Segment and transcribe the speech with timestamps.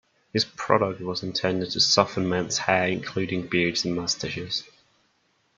[0.33, 4.63] His product was intended to soften men's hair, including beards and mustaches.